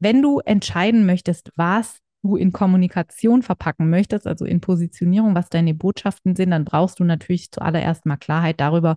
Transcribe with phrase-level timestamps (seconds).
[0.00, 5.74] Wenn du entscheiden möchtest, was du in Kommunikation verpacken möchtest, also in Positionierung, was deine
[5.74, 8.96] Botschaften sind, dann brauchst du natürlich zuallererst mal Klarheit darüber,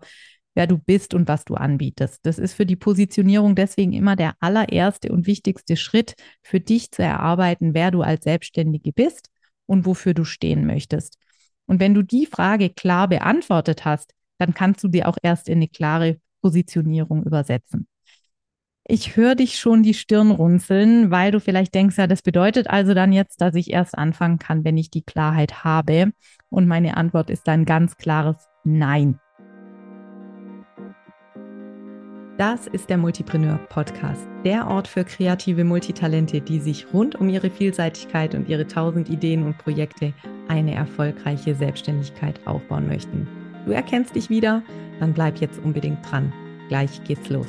[0.55, 2.26] wer du bist und was du anbietest.
[2.26, 7.04] Das ist für die Positionierung deswegen immer der allererste und wichtigste Schritt für dich zu
[7.04, 9.30] erarbeiten, wer du als Selbstständige bist
[9.66, 11.18] und wofür du stehen möchtest.
[11.66, 15.60] Und wenn du die Frage klar beantwortet hast, dann kannst du dir auch erst in
[15.60, 17.88] eine klare Positionierung übersetzen.
[18.86, 22.93] Ich höre dich schon die Stirn runzeln, weil du vielleicht denkst, ja, das bedeutet also
[22.93, 26.11] dann jetzt, dass ich erst anfangen kann, wenn ich die Klarheit habe.
[26.50, 29.19] Und meine Antwort ist ein ganz klares Nein.
[32.38, 37.50] Das ist der Multipreneur Podcast, der Ort für kreative Multitalente, die sich rund um ihre
[37.52, 40.13] Vielseitigkeit und ihre tausend Ideen und Projekte
[40.50, 43.30] eine erfolgreiche Selbstständigkeit aufbauen möchten.
[43.66, 44.61] Du erkennst dich wieder?
[45.00, 46.33] Dann bleib jetzt unbedingt dran.
[46.67, 47.47] Gleich geht's los.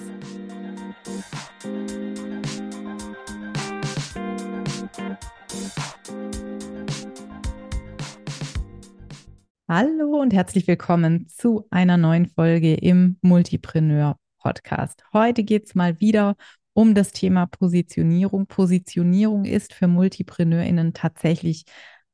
[9.66, 15.02] Hallo und herzlich willkommen zu einer neuen Folge im Multipreneur Podcast.
[15.14, 16.36] Heute geht es mal wieder
[16.74, 18.46] um das Thema Positionierung.
[18.46, 21.64] Positionierung ist für MultipreneurInnen tatsächlich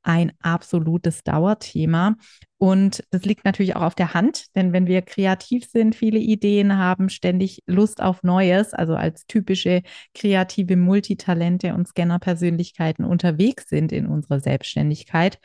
[0.02, 2.14] ein absolutes Dauerthema.
[2.56, 6.76] Und das liegt natürlich auch auf der Hand, denn wenn wir kreativ sind, viele Ideen
[6.78, 9.82] haben, ständig Lust auf Neues, also als typische
[10.14, 15.40] kreative Multitalente und Scanner-Persönlichkeiten unterwegs sind in unserer Selbstständigkeit,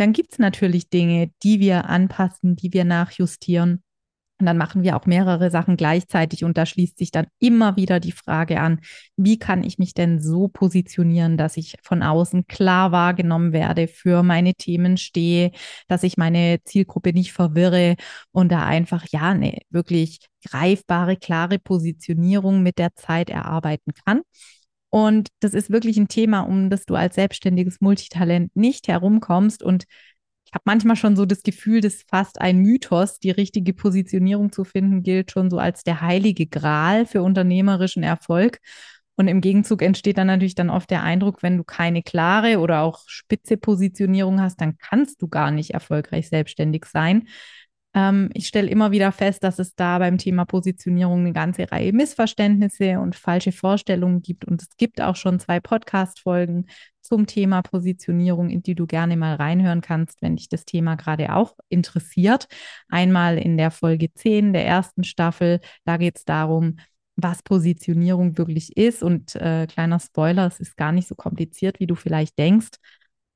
[0.00, 3.82] dann gibt es natürlich Dinge, die wir anpassen, die wir nachjustieren
[4.40, 8.00] und dann machen wir auch mehrere Sachen gleichzeitig und da schließt sich dann immer wieder
[8.00, 8.80] die Frage an,
[9.16, 14.22] wie kann ich mich denn so positionieren, dass ich von außen klar wahrgenommen werde, für
[14.22, 15.52] meine Themen stehe,
[15.88, 17.96] dass ich meine Zielgruppe nicht verwirre
[18.32, 24.22] und da einfach, ja, eine wirklich greifbare, klare Positionierung mit der Zeit erarbeiten kann.
[24.90, 29.86] Und das ist wirklich ein Thema, um das du als selbstständiges Multitalent nicht herumkommst und
[30.50, 34.64] ich habe manchmal schon so das Gefühl, dass fast ein Mythos, die richtige Positionierung zu
[34.64, 38.58] finden, gilt schon so als der heilige Gral für unternehmerischen Erfolg.
[39.14, 42.80] Und im Gegenzug entsteht dann natürlich dann oft der Eindruck, wenn du keine klare oder
[42.80, 47.28] auch spitze Positionierung hast, dann kannst du gar nicht erfolgreich selbstständig sein.
[47.94, 51.92] Ähm, ich stelle immer wieder fest, dass es da beim Thema Positionierung eine ganze Reihe
[51.92, 54.44] Missverständnisse und falsche Vorstellungen gibt.
[54.44, 56.66] Und es gibt auch schon zwei Podcast-Folgen
[57.00, 61.34] zum Thema Positionierung, in die du gerne mal reinhören kannst, wenn dich das Thema gerade
[61.34, 62.46] auch interessiert.
[62.88, 66.76] Einmal in der Folge 10 der ersten Staffel, da geht es darum,
[67.16, 69.02] was Positionierung wirklich ist.
[69.02, 72.70] Und äh, kleiner Spoiler, es ist gar nicht so kompliziert, wie du vielleicht denkst.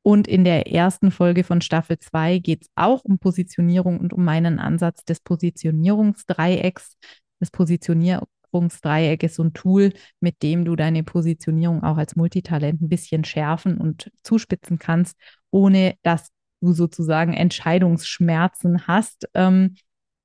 [0.07, 4.23] Und in der ersten Folge von Staffel 2 geht es auch um Positionierung und um
[4.23, 6.99] meinen Ansatz des Positionierungsdreiecks.
[7.41, 12.91] Das Positionierungsdreieck ist so ein Tool, mit dem du deine Positionierung auch als Multitalent ein
[12.91, 15.17] bisschen schärfen und zuspitzen kannst,
[15.51, 16.29] ohne dass
[16.61, 19.27] du sozusagen Entscheidungsschmerzen hast.
[19.33, 19.77] Ähm,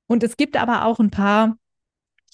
[0.08, 1.56] und es gibt aber auch ein paar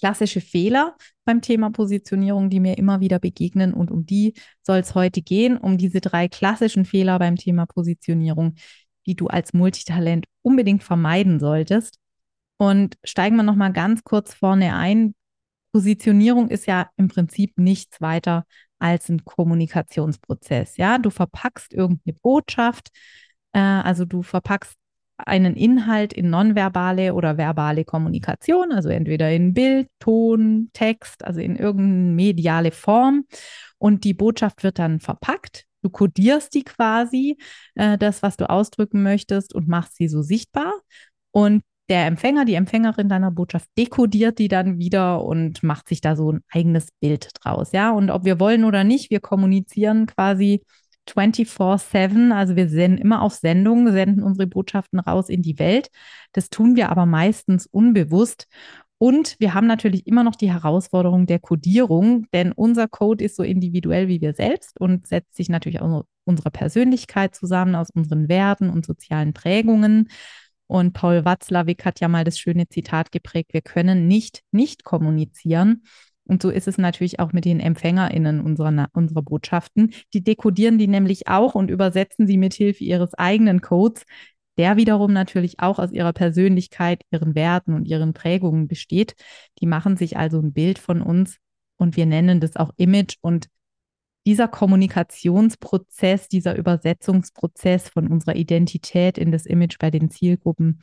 [0.05, 0.95] klassische Fehler
[1.25, 3.73] beim Thema Positionierung, die mir immer wieder begegnen.
[3.73, 8.53] Und um die soll es heute gehen, um diese drei klassischen Fehler beim Thema Positionierung,
[9.07, 11.97] die du als Multitalent unbedingt vermeiden solltest.
[12.57, 15.15] Und steigen wir nochmal ganz kurz vorne ein.
[15.73, 18.45] Positionierung ist ja im Prinzip nichts weiter
[18.77, 20.77] als ein Kommunikationsprozess.
[20.77, 22.89] Ja, du verpackst irgendeine Botschaft,
[23.53, 24.77] äh, also du verpackst
[25.17, 31.55] einen Inhalt in nonverbale oder verbale Kommunikation, also entweder in Bild, Ton, Text, also in
[31.55, 33.25] irgendeine mediale Form.
[33.77, 35.65] Und die Botschaft wird dann verpackt.
[35.81, 37.37] Du kodierst die quasi,
[37.75, 40.73] äh, das, was du ausdrücken möchtest, und machst sie so sichtbar.
[41.31, 46.15] Und der Empfänger, die Empfängerin deiner Botschaft dekodiert die dann wieder und macht sich da
[46.15, 47.71] so ein eigenes Bild draus.
[47.73, 50.63] Ja, und ob wir wollen oder nicht, wir kommunizieren quasi
[51.07, 55.89] 24-7, also wir senden immer auf Sendung, senden unsere Botschaften raus in die Welt.
[56.31, 58.47] Das tun wir aber meistens unbewusst.
[58.97, 63.43] Und wir haben natürlich immer noch die Herausforderung der Codierung, denn unser Code ist so
[63.43, 68.69] individuell wie wir selbst und setzt sich natürlich aus unserer Persönlichkeit zusammen, aus unseren Werten
[68.69, 70.09] und sozialen Prägungen.
[70.67, 75.83] Und Paul Watzlawick hat ja mal das schöne Zitat geprägt, wir können nicht nicht kommunizieren.
[76.27, 79.93] Und so ist es natürlich auch mit den EmpfängerInnen unserer, unserer Botschaften.
[80.13, 84.03] Die dekodieren die nämlich auch und übersetzen sie mit Hilfe ihres eigenen Codes,
[84.57, 89.15] der wiederum natürlich auch aus ihrer Persönlichkeit, ihren Werten und ihren Prägungen besteht.
[89.59, 91.37] Die machen sich also ein Bild von uns
[91.77, 93.17] und wir nennen das auch Image.
[93.21, 93.47] Und
[94.25, 100.81] dieser Kommunikationsprozess, dieser Übersetzungsprozess von unserer Identität in das Image bei den Zielgruppen,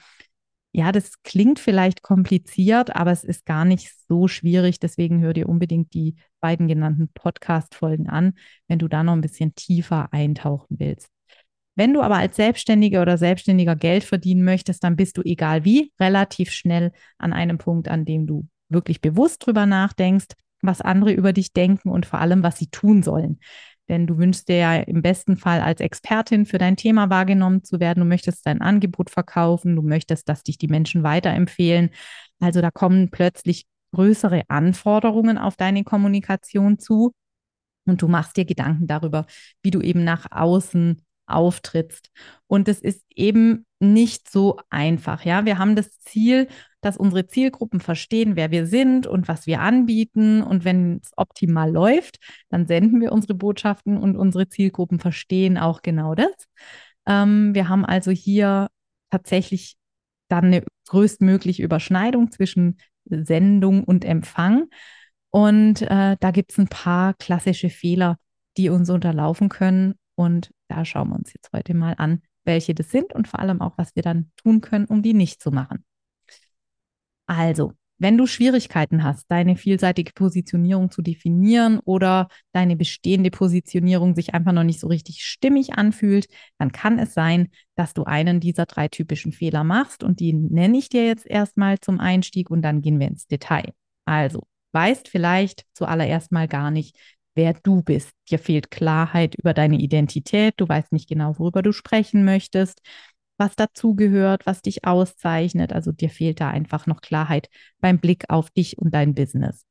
[0.73, 4.81] ja, das klingt vielleicht kompliziert, aber es ist gar nicht so schwierig.
[4.81, 8.35] Deswegen hör dir unbedingt die beiden genannten Podcast-Folgen an,
[8.69, 11.09] wenn du da noch ein bisschen tiefer eintauchen willst.
[11.75, 15.93] Wenn du aber als Selbstständige oder Selbstständiger Geld verdienen möchtest, dann bist du egal wie
[16.01, 20.29] relativ schnell an einem Punkt, an dem du wirklich bewusst drüber nachdenkst,
[20.63, 23.41] was andere über dich denken und vor allem, was sie tun sollen.
[23.93, 27.79] Denn du wünschst dir ja im besten Fall als Expertin für dein Thema wahrgenommen zu
[27.79, 28.00] werden.
[28.00, 29.77] Du möchtest dein Angebot verkaufen.
[29.77, 31.91] Du möchtest, dass dich die Menschen weiterempfehlen.
[32.41, 37.12] Also da kommen plötzlich größere Anforderungen auf deine Kommunikation zu.
[37.85, 39.27] Und du machst dir Gedanken darüber,
[39.62, 42.09] wie du eben nach außen auftrittst.
[42.47, 45.27] Und es ist eben nicht so einfach.
[45.27, 46.49] Ja, wir haben das Ziel,
[46.82, 50.43] dass unsere Zielgruppen verstehen, wer wir sind und was wir anbieten.
[50.43, 52.19] Und wenn es optimal läuft,
[52.50, 56.32] dann senden wir unsere Botschaften und unsere Zielgruppen verstehen auch genau das.
[57.06, 58.69] Ähm, wir haben also hier
[59.11, 59.76] tatsächlich
[60.29, 64.64] dann eine größtmögliche Überschneidung zwischen Sendung und Empfang.
[65.31, 68.19] Und äh, da gibt es ein paar klassische Fehler,
[68.56, 69.94] die uns unterlaufen können.
[70.17, 73.61] Und da schauen wir uns jetzt heute mal an, welche das sind und vor allem
[73.61, 75.84] auch, was wir dann tun können, um die nicht zu machen.
[77.34, 84.34] Also, wenn du Schwierigkeiten hast, deine vielseitige Positionierung zu definieren oder deine bestehende Positionierung sich
[84.34, 86.26] einfach noch nicht so richtig stimmig anfühlt,
[86.58, 90.76] dann kann es sein, dass du einen dieser drei typischen Fehler machst und die nenne
[90.76, 93.73] ich dir jetzt erstmal zum Einstieg und dann gehen wir ins Detail.
[94.05, 94.43] Also,
[94.73, 96.99] weißt vielleicht zuallererst mal gar nicht,
[97.34, 98.11] wer du bist.
[98.31, 102.82] Dir fehlt Klarheit über deine Identität, du weißt nicht genau, worüber du sprechen möchtest,
[103.38, 105.73] was dazugehört, was dich auszeichnet.
[105.73, 107.49] Also dir fehlt da einfach noch Klarheit
[107.81, 109.64] beim Blick auf dich und dein Business.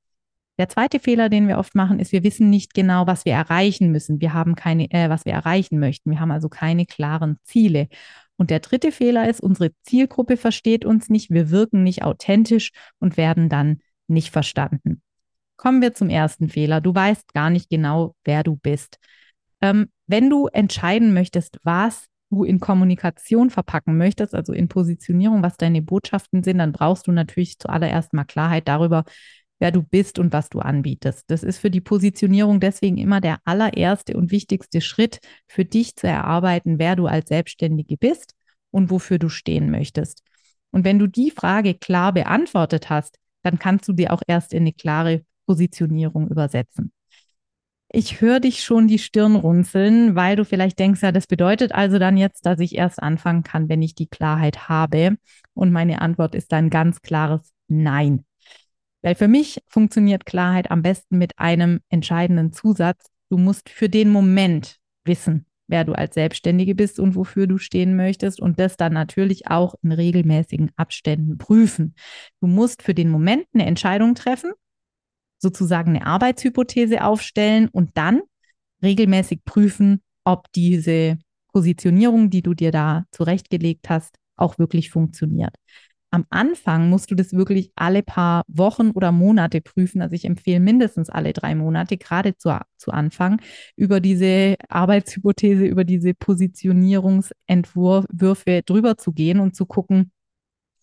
[0.57, 3.91] Der zweite Fehler, den wir oft machen, ist, wir wissen nicht genau, was wir erreichen
[3.91, 4.21] müssen.
[4.21, 6.11] Wir haben keine, äh, was wir erreichen möchten.
[6.11, 7.87] Wir haben also keine klaren Ziele.
[8.35, 13.17] Und der dritte Fehler ist, unsere Zielgruppe versteht uns nicht, wir wirken nicht authentisch und
[13.17, 15.01] werden dann nicht verstanden.
[15.57, 16.81] Kommen wir zum ersten Fehler.
[16.81, 18.97] Du weißt gar nicht genau, wer du bist.
[19.61, 25.57] Ähm, wenn du entscheiden möchtest, was du in Kommunikation verpacken möchtest, also in Positionierung, was
[25.57, 29.03] deine Botschaften sind, dann brauchst du natürlich zuallererst mal Klarheit darüber,
[29.59, 31.29] wer du bist und was du anbietest.
[31.29, 36.07] Das ist für die Positionierung deswegen immer der allererste und wichtigste Schritt für dich zu
[36.07, 38.33] erarbeiten, wer du als Selbstständige bist
[38.71, 40.23] und wofür du stehen möchtest.
[40.71, 44.63] Und wenn du die Frage klar beantwortet hast, dann kannst du dir auch erst in
[44.63, 46.91] eine klare Positionierung übersetzen.
[47.93, 51.99] Ich höre dich schon die Stirn runzeln, weil du vielleicht denkst, ja, das bedeutet also
[51.99, 55.17] dann jetzt, dass ich erst anfangen kann, wenn ich die Klarheit habe.
[55.53, 58.23] Und meine Antwort ist ein ganz klares Nein.
[59.01, 63.07] Weil für mich funktioniert Klarheit am besten mit einem entscheidenden Zusatz.
[63.29, 67.97] Du musst für den Moment wissen, wer du als Selbstständige bist und wofür du stehen
[67.97, 71.95] möchtest und das dann natürlich auch in regelmäßigen Abständen prüfen.
[72.39, 74.53] Du musst für den Moment eine Entscheidung treffen
[75.41, 78.21] sozusagen eine Arbeitshypothese aufstellen und dann
[78.83, 81.17] regelmäßig prüfen, ob diese
[81.51, 85.53] Positionierung, die du dir da zurechtgelegt hast, auch wirklich funktioniert.
[86.13, 90.01] Am Anfang musst du das wirklich alle paar Wochen oder Monate prüfen.
[90.01, 93.41] Also ich empfehle mindestens alle drei Monate, gerade zu, zu Anfang,
[93.77, 100.11] über diese Arbeitshypothese, über diese Positionierungsentwürfe drüber zu gehen und zu gucken,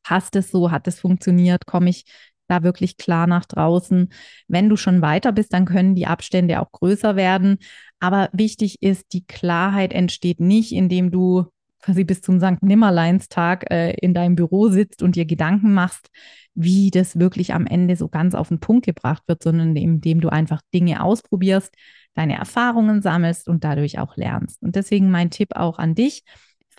[0.02, 2.04] passt es so, hat es funktioniert, komme ich
[2.48, 4.10] da wirklich klar nach draußen.
[4.48, 7.58] Wenn du schon weiter bist, dann können die Abstände auch größer werden.
[8.00, 11.46] Aber wichtig ist, die Klarheit entsteht nicht, indem du
[11.80, 12.62] quasi bis zum St.
[12.62, 16.10] Nimmerleinstag äh, in deinem Büro sitzt und dir Gedanken machst,
[16.54, 20.28] wie das wirklich am Ende so ganz auf den Punkt gebracht wird, sondern indem du
[20.28, 21.72] einfach Dinge ausprobierst,
[22.14, 24.60] deine Erfahrungen sammelst und dadurch auch lernst.
[24.62, 26.24] Und deswegen mein Tipp auch an dich,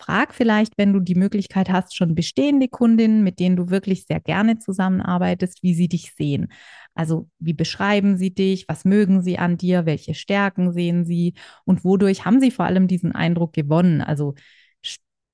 [0.00, 4.20] Frag vielleicht, wenn du die Möglichkeit hast, schon bestehende Kundinnen, mit denen du wirklich sehr
[4.20, 6.48] gerne zusammenarbeitest, wie sie dich sehen.
[6.94, 11.84] Also wie beschreiben sie dich, was mögen sie an dir, welche Stärken sehen sie und
[11.84, 14.00] wodurch haben sie vor allem diesen Eindruck gewonnen.
[14.00, 14.34] Also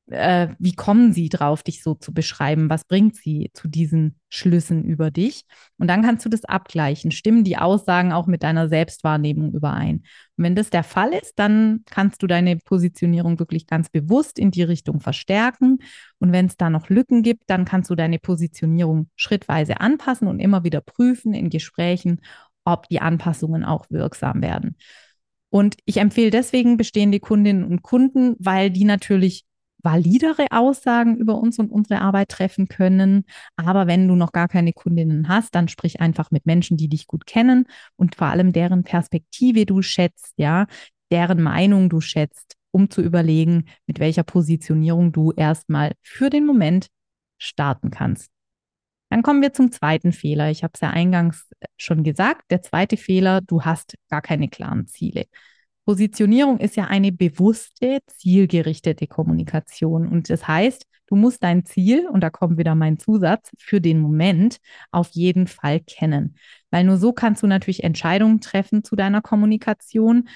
[0.08, 2.70] äh, wie kommen sie drauf, dich so zu beschreiben?
[2.70, 5.44] Was bringt sie zu diesen Schlüssen über dich?
[5.78, 7.10] Und dann kannst du das abgleichen.
[7.10, 10.04] Stimmen die Aussagen auch mit deiner Selbstwahrnehmung überein?
[10.36, 14.50] Und wenn das der Fall ist, dann kannst du deine Positionierung wirklich ganz bewusst in
[14.50, 15.78] die Richtung verstärken.
[16.18, 20.38] Und wenn es da noch Lücken gibt, dann kannst du deine Positionierung schrittweise anpassen und
[20.38, 22.20] immer wieder prüfen in Gesprächen,
[22.64, 24.76] ob die Anpassungen auch wirksam werden.
[25.50, 29.44] Und ich empfehle deswegen bestehende Kundinnen und Kunden, weil die natürlich
[29.82, 33.24] validere Aussagen über uns und unsere Arbeit treffen können.
[33.56, 37.06] Aber wenn du noch gar keine Kundinnen hast, dann sprich einfach mit Menschen, die dich
[37.06, 37.66] gut kennen
[37.96, 40.66] und vor allem deren Perspektive du schätzt, ja,
[41.10, 46.88] deren Meinung du schätzt, um zu überlegen, mit welcher Positionierung du erstmal für den Moment
[47.38, 48.30] starten kannst.
[49.08, 50.50] Dann kommen wir zum zweiten Fehler.
[50.50, 52.50] Ich habe es ja eingangs schon gesagt.
[52.50, 55.26] Der zweite Fehler, du hast gar keine klaren Ziele.
[55.86, 60.08] Positionierung ist ja eine bewusste, zielgerichtete Kommunikation.
[60.08, 64.00] Und das heißt, du musst dein Ziel, und da kommt wieder mein Zusatz, für den
[64.00, 64.58] Moment
[64.90, 66.36] auf jeden Fall kennen.
[66.70, 70.28] Weil nur so kannst du natürlich Entscheidungen treffen zu deiner Kommunikation.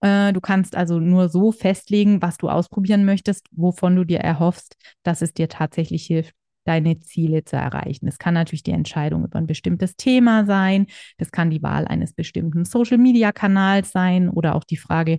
[0.00, 4.76] Äh, du kannst also nur so festlegen, was du ausprobieren möchtest, wovon du dir erhoffst,
[5.04, 6.34] dass es dir tatsächlich hilft,
[6.66, 8.08] deine Ziele zu erreichen.
[8.08, 10.86] Es kann natürlich die Entscheidung über ein bestimmtes Thema sein,
[11.18, 15.18] das kann die Wahl eines bestimmten Social-Media-Kanals sein oder auch die Frage,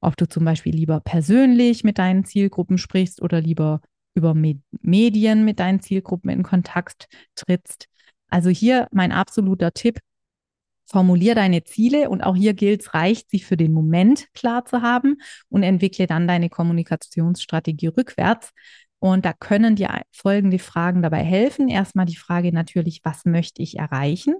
[0.00, 3.80] ob du zum Beispiel lieber persönlich mit deinen Zielgruppen sprichst oder lieber
[4.14, 7.86] über Medien mit deinen Zielgruppen in Kontakt trittst.
[8.28, 10.00] Also hier mein absoluter Tipp,
[10.86, 14.82] formulier deine Ziele und auch hier gilt es, reicht sie für den Moment klar zu
[14.82, 15.18] haben
[15.48, 18.52] und entwickle dann deine Kommunikationsstrategie rückwärts.
[19.00, 21.68] Und da können dir folgende Fragen dabei helfen.
[21.68, 24.34] Erstmal die Frage natürlich, was möchte ich erreichen?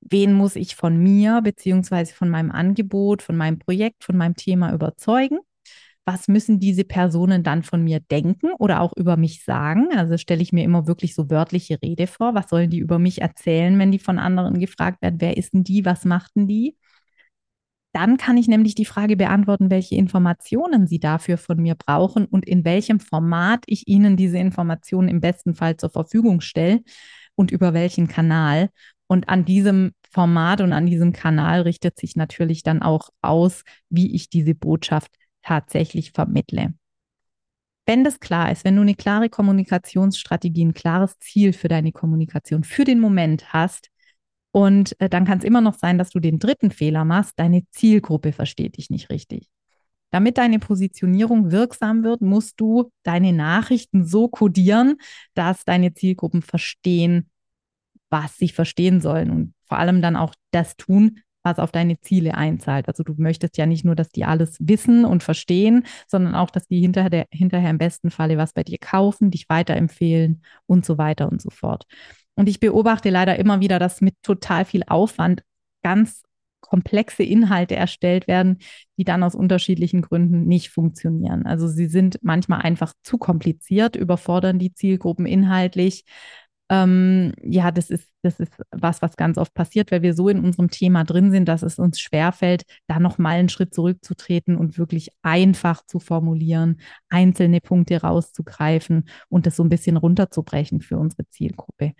[0.00, 4.72] Wen muss ich von mir beziehungsweise von meinem Angebot, von meinem Projekt, von meinem Thema
[4.72, 5.38] überzeugen?
[6.06, 9.88] Was müssen diese Personen dann von mir denken oder auch über mich sagen?
[9.96, 12.34] Also stelle ich mir immer wirklich so wörtliche Rede vor.
[12.34, 15.64] Was sollen die über mich erzählen, wenn die von anderen gefragt werden, wer ist denn
[15.64, 16.76] die, was machten die?
[17.92, 22.46] Dann kann ich nämlich die Frage beantworten, welche Informationen Sie dafür von mir brauchen und
[22.46, 26.82] in welchem Format ich Ihnen diese Informationen im besten Fall zur Verfügung stelle
[27.34, 28.70] und über welchen Kanal.
[29.08, 34.14] Und an diesem Format und an diesem Kanal richtet sich natürlich dann auch aus, wie
[34.14, 36.74] ich diese Botschaft tatsächlich vermittle.
[37.86, 42.62] Wenn das klar ist, wenn du eine klare Kommunikationsstrategie, ein klares Ziel für deine Kommunikation
[42.62, 43.90] für den Moment hast,
[44.52, 47.62] und äh, dann kann es immer noch sein, dass du den dritten Fehler machst, deine
[47.70, 49.48] Zielgruppe versteht dich nicht richtig.
[50.10, 54.96] Damit deine Positionierung wirksam wird, musst du deine Nachrichten so kodieren,
[55.34, 57.30] dass deine Zielgruppen verstehen,
[58.10, 62.34] was sie verstehen sollen und vor allem dann auch das tun, was auf deine Ziele
[62.34, 62.88] einzahlt.
[62.88, 66.66] Also du möchtest ja nicht nur, dass die alles wissen und verstehen, sondern auch, dass
[66.66, 71.30] die hinterher, hinterher im besten Falle was bei dir kaufen, dich weiterempfehlen und so weiter
[71.30, 71.86] und so fort.
[72.40, 75.42] Und ich beobachte leider immer wieder, dass mit total viel Aufwand
[75.82, 76.22] ganz
[76.62, 78.60] komplexe Inhalte erstellt werden,
[78.96, 81.44] die dann aus unterschiedlichen Gründen nicht funktionieren.
[81.44, 86.06] Also sie sind manchmal einfach zu kompliziert, überfordern die Zielgruppen inhaltlich.
[86.70, 90.42] Ähm, ja, das ist, das ist was, was ganz oft passiert, weil wir so in
[90.42, 95.10] unserem Thema drin sind, dass es uns schwerfällt, da nochmal einen Schritt zurückzutreten und wirklich
[95.20, 96.80] einfach zu formulieren,
[97.10, 101.92] einzelne Punkte rauszugreifen und das so ein bisschen runterzubrechen für unsere Zielgruppe.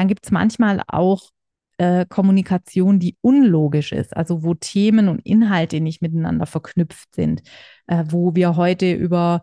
[0.00, 1.28] Dann gibt es manchmal auch
[1.76, 7.42] äh, Kommunikation, die unlogisch ist, also wo Themen und Inhalte nicht miteinander verknüpft sind,
[7.86, 9.42] äh, wo wir heute über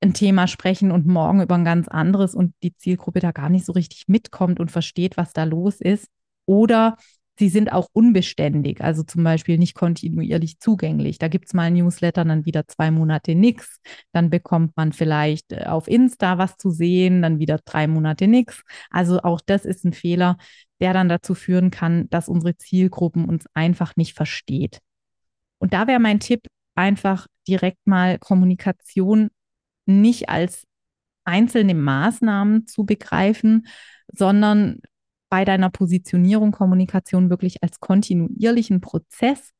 [0.00, 3.66] ein Thema sprechen und morgen über ein ganz anderes und die Zielgruppe da gar nicht
[3.66, 6.08] so richtig mitkommt und versteht, was da los ist.
[6.44, 6.96] Oder
[7.38, 11.18] Sie sind auch unbeständig, also zum Beispiel nicht kontinuierlich zugänglich.
[11.18, 13.80] Da gibt es mal ein Newsletter, dann wieder zwei Monate nichts.
[14.12, 18.62] Dann bekommt man vielleicht äh, auf Insta was zu sehen, dann wieder drei Monate nichts.
[18.90, 20.36] Also auch das ist ein Fehler,
[20.80, 24.80] der dann dazu führen kann, dass unsere Zielgruppen uns einfach nicht versteht.
[25.58, 29.30] Und da wäre mein Tipp, einfach direkt mal Kommunikation
[29.86, 30.64] nicht als
[31.24, 33.66] einzelne Maßnahmen zu begreifen,
[34.12, 34.80] sondern
[35.28, 39.52] bei deiner Positionierung, Kommunikation wirklich als kontinuierlichen Prozess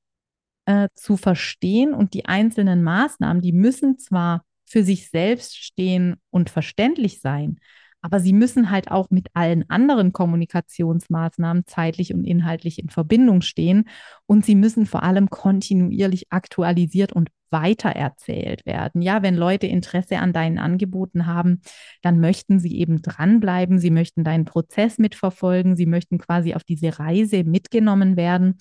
[0.66, 6.50] äh, zu verstehen und die einzelnen Maßnahmen, die müssen zwar für sich selbst stehen und
[6.50, 7.58] verständlich sein,
[8.08, 13.86] aber sie müssen halt auch mit allen anderen Kommunikationsmaßnahmen zeitlich und inhaltlich in Verbindung stehen
[14.24, 19.02] und sie müssen vor allem kontinuierlich aktualisiert und weitererzählt werden.
[19.02, 21.60] Ja, wenn Leute Interesse an deinen Angeboten haben,
[22.00, 26.98] dann möchten sie eben dranbleiben, sie möchten deinen Prozess mitverfolgen, sie möchten quasi auf diese
[26.98, 28.56] Reise mitgenommen werden.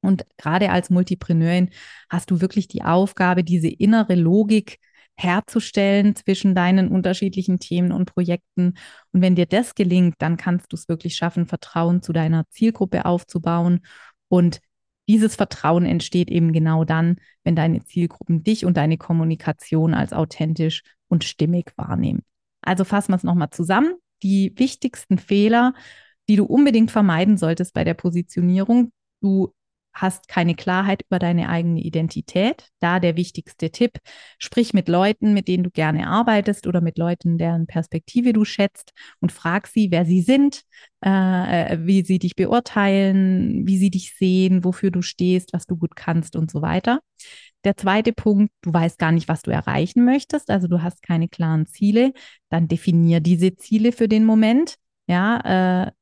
[0.00, 1.70] Und gerade als Multipreneurin
[2.10, 4.80] hast du wirklich die Aufgabe, diese innere Logik
[5.16, 8.74] herzustellen zwischen deinen unterschiedlichen Themen und Projekten.
[9.12, 13.04] Und wenn dir das gelingt, dann kannst du es wirklich schaffen, Vertrauen zu deiner Zielgruppe
[13.04, 13.80] aufzubauen
[14.28, 14.60] und
[15.08, 20.82] dieses Vertrauen entsteht eben genau dann, wenn deine Zielgruppen dich und deine Kommunikation als authentisch
[21.08, 22.22] und stimmig wahrnehmen.
[22.62, 23.94] Also fassen wir es nochmal zusammen.
[24.22, 25.74] Die wichtigsten Fehler,
[26.28, 28.92] die du unbedingt vermeiden solltest bei der Positionierung.
[29.20, 29.52] Du
[29.94, 32.68] hast keine Klarheit über deine eigene Identität.
[32.80, 33.98] Da der wichtigste Tipp,
[34.38, 38.92] sprich mit Leuten, mit denen du gerne arbeitest oder mit Leuten, deren Perspektive du schätzt
[39.20, 40.62] und frag sie, wer sie sind,
[41.00, 45.94] äh, wie sie dich beurteilen, wie sie dich sehen, wofür du stehst, was du gut
[45.96, 47.00] kannst und so weiter.
[47.64, 51.28] Der zweite Punkt, du weißt gar nicht, was du erreichen möchtest, also du hast keine
[51.28, 52.12] klaren Ziele,
[52.50, 54.76] dann definier diese Ziele für den Moment.
[55.06, 55.92] Ja, äh,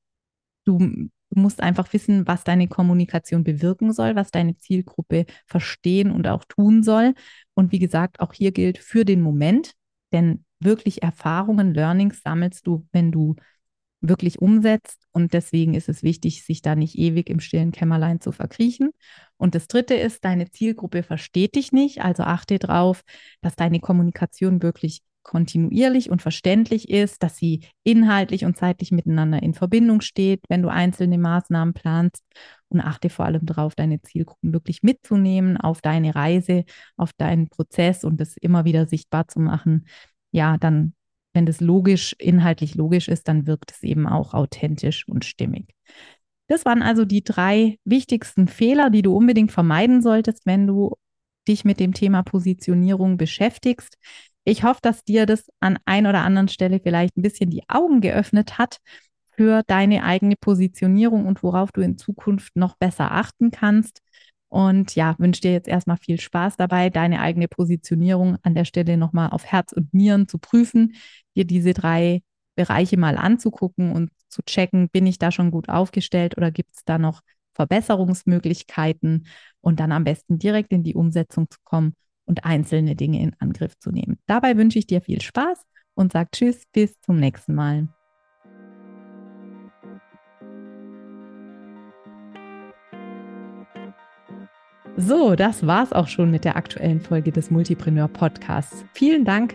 [0.65, 6.27] du Du musst einfach wissen, was deine Kommunikation bewirken soll, was deine Zielgruppe verstehen und
[6.27, 7.15] auch tun soll.
[7.55, 9.73] Und wie gesagt, auch hier gilt für den Moment,
[10.13, 13.37] denn wirklich Erfahrungen, Learnings sammelst du, wenn du
[14.03, 15.07] wirklich umsetzt.
[15.13, 18.91] Und deswegen ist es wichtig, sich da nicht ewig im stillen Kämmerlein zu verkriechen.
[19.39, 22.03] Und das Dritte ist, deine Zielgruppe versteht dich nicht.
[22.03, 23.05] Also achte darauf,
[23.41, 29.55] dass deine Kommunikation wirklich kontinuierlich und verständlich ist, dass sie inhaltlich und zeitlich miteinander in
[29.55, 32.25] Verbindung steht, wenn du einzelne Maßnahmen planst
[32.69, 36.65] und achte vor allem darauf, deine Zielgruppen wirklich mitzunehmen auf deine Reise,
[36.97, 39.87] auf deinen Prozess und das immer wieder sichtbar zu machen.
[40.31, 40.95] Ja, dann,
[41.33, 45.75] wenn das logisch, inhaltlich logisch ist, dann wirkt es eben auch authentisch und stimmig.
[46.49, 50.97] Das waren also die drei wichtigsten Fehler, die du unbedingt vermeiden solltest, wenn du
[51.49, 53.97] dich mit dem Thema Positionierung beschäftigst.
[54.45, 58.01] Ich hoffe, dass dir das an ein oder anderen Stelle vielleicht ein bisschen die Augen
[58.01, 58.79] geöffnet hat
[59.37, 64.03] für deine eigene Positionierung und worauf du in Zukunft noch besser achten kannst.
[64.49, 68.97] Und ja, wünsche dir jetzt erstmal viel Spaß dabei, deine eigene Positionierung an der Stelle
[68.99, 70.95] nochmal auf Herz und Nieren zu prüfen,
[71.35, 72.23] dir diese drei
[72.55, 76.85] Bereiche mal anzugucken und zu checken, bin ich da schon gut aufgestellt oder gibt es
[76.85, 77.23] da noch
[77.55, 79.27] Verbesserungsmöglichkeiten
[79.63, 81.95] und dann am besten direkt in die Umsetzung zu kommen
[82.27, 84.19] und einzelne Dinge in Angriff zu nehmen.
[84.27, 85.65] Dabei wünsche ich dir viel Spaß
[85.95, 87.89] und sage Tschüss, bis zum nächsten Mal.
[94.97, 98.85] So, das war's auch schon mit der aktuellen Folge des Multipreneur Podcasts.
[98.93, 99.55] Vielen Dank,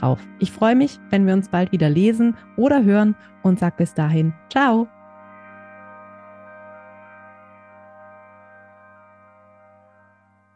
[0.39, 4.33] Ich freue mich, wenn wir uns bald wieder lesen oder hören und sag bis dahin,
[4.49, 4.87] ciao.